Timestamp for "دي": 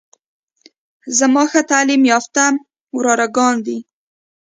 3.65-3.77